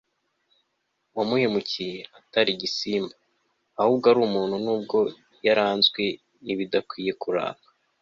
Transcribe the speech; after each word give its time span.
uwamuhemukiye 1.13 1.99
atari 2.19 2.49
igisimba, 2.53 3.13
ahubwo 3.79 4.05
ari 4.11 4.19
umuntu 4.27 4.55
n'ubwo 4.63 4.97
yaranzwe 5.45 6.03
n'ibidakwiye 6.45 7.11
kuranga 7.21 7.67